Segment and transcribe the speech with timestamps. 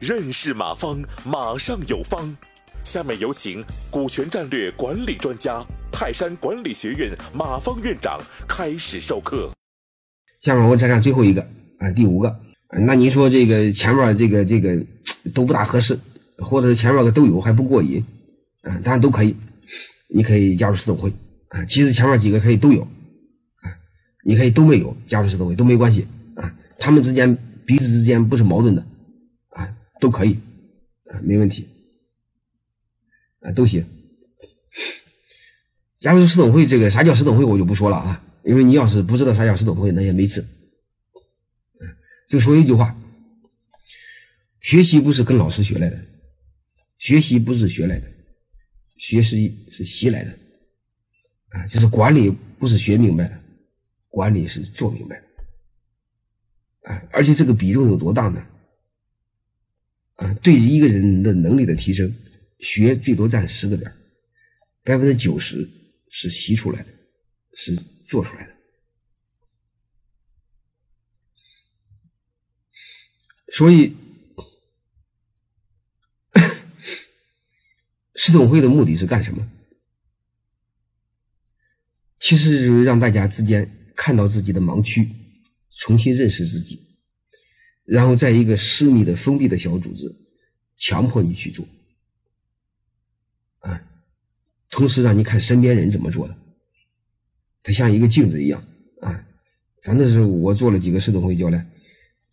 [0.00, 2.36] 认识马方，马上有方。
[2.84, 9.48] 下面有请股权战略管理专家、泰山管理学院马方院长开始授课。
[10.40, 11.40] 下面我再看最后一个
[11.78, 12.36] 啊，第五个。
[12.84, 14.76] 那您说这个前面这个这个
[15.32, 15.96] 都不大合适，
[16.38, 18.04] 或者前面个都有还不过瘾
[18.62, 18.74] 啊？
[18.82, 19.36] 当然都可以，
[20.08, 21.12] 你可以加入市总会
[21.50, 21.64] 啊。
[21.66, 22.84] 其实前面几个可以都有，
[24.22, 26.56] 你可以都没有加入市总会都没关系啊。
[26.78, 27.36] 他们之间
[27.66, 28.86] 彼此之间不是矛盾的
[29.50, 29.76] 啊。
[30.00, 30.36] 都可以，
[31.04, 31.68] 啊，没问题，
[33.38, 33.86] 啊，都行。
[36.00, 40.44] 加入市总会，这个啥叫市总会，我就不说了啊，因为你要是不知道啥叫市总会，那也没治。
[42.28, 42.98] 就说一句话：
[44.60, 46.04] 学习不是跟老师学来的，
[46.98, 48.10] 学习不是学来的，
[48.96, 50.30] 学习是习来的。
[51.50, 53.40] 啊，就是管理不是学明白的，
[54.12, 56.92] 管理是做明白的。
[56.92, 58.46] 啊，而且这个比重有多大呢？
[60.16, 62.14] 啊，对一个人的能力的提升，
[62.60, 63.90] 学最多占十个点，
[64.84, 65.66] 百分之九十
[66.10, 66.88] 是习出来的，
[67.54, 67.74] 是
[68.06, 68.52] 做出来的。
[73.54, 73.96] 所以，
[78.14, 79.50] 市总会的目的是干什么？
[82.18, 85.08] 其实让大家之间看到自己的盲区，
[85.78, 86.80] 重新认识自己。
[87.84, 90.14] 然后在一个私密的封闭的小组织，
[90.76, 91.66] 强迫你去做，
[93.58, 93.82] 啊，
[94.70, 96.36] 同时让你看身边人怎么做的，
[97.62, 98.64] 它像一个镜子一样
[99.00, 99.26] 啊。
[99.82, 101.70] 反正是我做了几个市总会教练，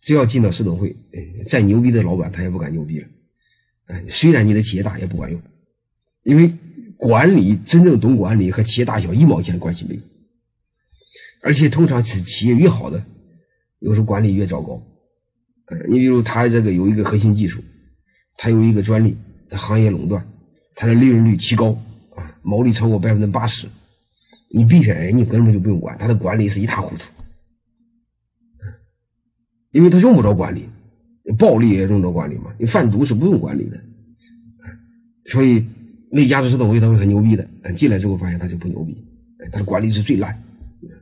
[0.00, 0.96] 只要进到市总会，
[1.46, 3.08] 再牛逼的老板他也不敢牛逼了，
[3.86, 5.42] 哎，虽然你的企业大也不管用，
[6.22, 6.52] 因为
[6.96, 10.00] 管理真正懂管理和企业大小一毛钱关系没有，
[11.42, 13.02] 而且通常是企业越好的，
[13.78, 14.80] 有时候管理越糟糕。
[15.88, 17.62] 你比如他这个有一个核心技术，
[18.36, 19.16] 他有一个专利，
[19.48, 20.26] 他行业垄断，
[20.74, 21.70] 他的利润率奇高
[22.16, 23.68] 啊，毛利超过百分之八十，
[24.52, 27.10] 你闭上眼，你根本就不用管他的管理是一塌糊涂，
[29.70, 30.68] 因为他用不着管理，
[31.38, 33.80] 暴力也用不着管理嘛，你贩毒是不用管理的，
[35.26, 35.64] 所以
[36.10, 39.06] 那家的市总会他会很牛逼的，进来之后发现他就不牛逼，
[39.52, 40.36] 他的管理是最烂，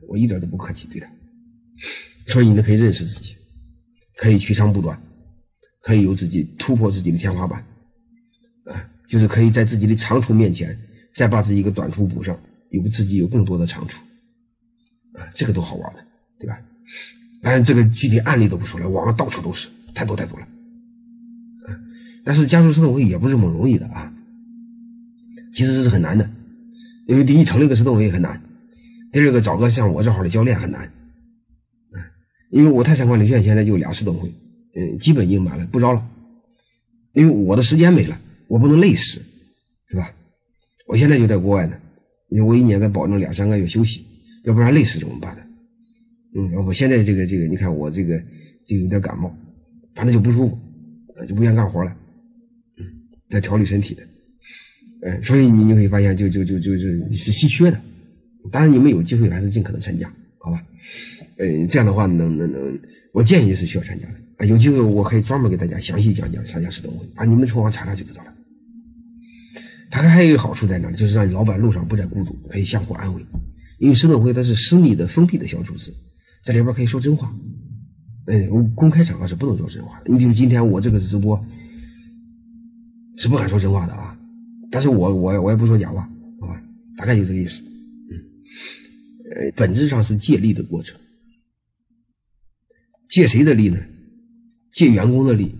[0.07, 1.07] 我一点都不客气对他，
[2.27, 3.35] 所以你可以认识自己。
[4.21, 5.01] 可以取长补短，
[5.81, 7.65] 可以有自己突破自己的天花板，
[8.65, 10.77] 啊，就是可以在自己的长处面前
[11.15, 12.37] 再把自己一个短处补上，
[12.69, 14.03] 有自己有更多的长处，
[15.13, 16.05] 啊，这个都好玩的，
[16.37, 16.59] 对吧？
[17.41, 20.45] 当然，这个具体案例都不说了，网上到处都是，太多太多了，
[21.65, 21.79] 啊，
[22.25, 24.13] 但是加入市总会也不是这么容易的啊，
[25.53, 26.29] 其实这是很难的，
[27.07, 28.41] 因为第一成立个市总会很难，
[29.11, 30.91] 第二个找个像我这号的教练很难。
[32.51, 34.27] 因为我泰山管理学院现在就俩市总会，
[34.75, 36.03] 嗯，基本已经满了，不招了。
[37.13, 39.21] 因为我的时间没了，我不能累死，
[39.87, 40.11] 是吧？
[40.87, 41.77] 我现在就在国外呢，
[42.29, 44.03] 因为我一年得保证两三个月休息，
[44.45, 45.43] 要不然累死怎么办呢？
[46.35, 48.19] 嗯，我现在这个这个，你看我这个
[48.65, 49.31] 就有点感冒，
[49.93, 50.57] 反正就不舒服，
[51.27, 51.95] 就不愿干活了，
[52.79, 52.85] 嗯，
[53.29, 54.01] 在调理身体的，
[55.03, 57.79] 嗯，所以你你会发现，就就就就是是稀缺的。
[58.51, 60.63] 当然，你们有机会还是尽可能参加，好吧？
[61.37, 62.79] 呃，这样的话能能能，
[63.13, 64.45] 我建议是需要参加的啊。
[64.45, 68.33] 有机会我可以专门给大家详细讲讲参加市总会啊，你们从网查查就知道了。
[69.91, 70.95] 它还有一个好处在哪里？
[70.95, 73.21] 就是让你老板路上不再孤独，可以相互安慰。
[73.77, 75.91] 因为市总会它是私密的、封闭的小组织，
[76.43, 77.33] 在里边可以说真话。
[78.25, 79.99] 哎，我公开场合是不能说真话。
[80.05, 81.43] 你比如今天我这个直播
[83.17, 84.17] 是不敢说真话的啊，
[84.69, 86.07] 但是我我我也不说假话，
[86.39, 86.61] 好吧？
[86.95, 87.61] 大概就这个意思。
[89.35, 90.99] 呃，本质上是借力的过程。
[93.07, 93.79] 借谁的力呢？
[94.71, 95.55] 借员工的力，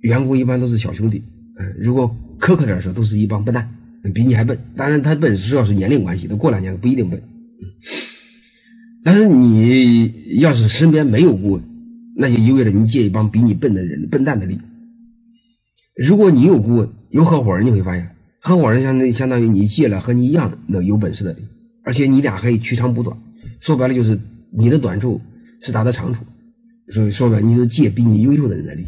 [0.00, 1.22] 员工一般都是小兄弟，
[1.58, 3.74] 嗯，如果苛刻点说，都是一帮笨蛋，
[4.14, 4.58] 比你还笨。
[4.76, 7.22] 当然，他笨主要是年龄关系，他过两年不一定笨。
[9.02, 11.62] 但是你要是身边没有顾问，
[12.16, 14.58] 那就意味着你借一帮比你笨的人、笨蛋的力。
[15.96, 21.40] 如果你有顾问、有合伙人，你会发现，合伙人相当相当于你借了和你一样的有本事的力，
[21.90, 23.18] 而且你俩可以取长补短。
[23.58, 24.16] 说白了就是
[24.52, 25.20] 你的短处
[25.60, 26.24] 是他的长处。
[26.90, 28.86] 所以说白，你是借比你优秀的人的力。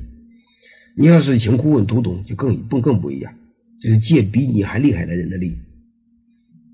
[0.96, 3.34] 你要是请顾问读懂，就更更更不一样，
[3.80, 5.58] 就是借比你还厉害的人的力，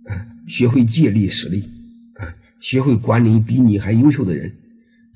[0.05, 0.13] 啊，
[0.47, 1.65] 学会借力使力，
[2.17, 4.53] 啊，学会管理比你还优秀的人，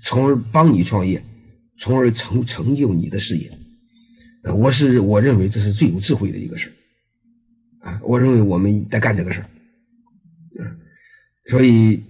[0.00, 1.23] 从而帮你创业，
[1.76, 3.50] 从而成成就你的事业。
[4.55, 6.73] 我是我认为这是最有智慧的一个事
[7.81, 9.47] 啊，我认为我们在干这个事儿，
[11.47, 12.03] 所以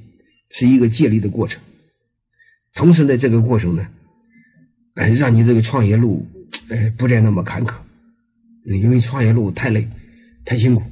[0.50, 1.60] 是一个借力的过程。
[2.74, 3.86] 同时呢，这个过程呢，
[4.94, 6.26] 哎，让你这个创业路，
[6.70, 7.74] 哎，不再那么坎坷，
[8.64, 9.86] 因为创业路太累、
[10.44, 10.82] 太辛苦、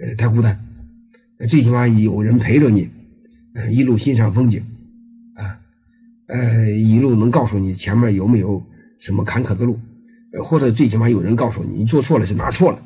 [0.00, 0.58] 呃，太孤单，
[1.48, 2.88] 最起码有人陪着你，
[3.54, 4.64] 呃，一路欣赏风景，
[5.34, 5.60] 啊，
[6.28, 8.62] 呃，一路能告诉你前面有没有
[8.98, 9.78] 什么坎坷的路，
[10.42, 12.82] 或者最起码有人告诉你，你做错了是哪错了，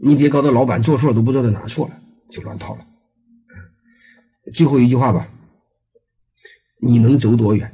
[0.00, 2.00] 你别搞得老板做错了都不知道哪错了，
[2.30, 2.86] 就乱套了。
[4.52, 5.30] 最后一句话吧。
[6.80, 7.72] 你能走多远，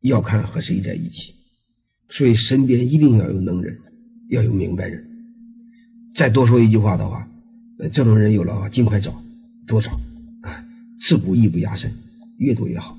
[0.00, 1.32] 要看和谁在一起，
[2.08, 3.78] 所以身边一定要有能人，
[4.30, 5.06] 要有明白人。
[6.16, 7.28] 再多说一句话的话，
[7.78, 9.22] 呃，这种人有了，尽快找，
[9.68, 9.92] 多找，
[10.42, 10.66] 啊，
[10.98, 11.94] 自古艺不压身，
[12.38, 12.98] 越多越好。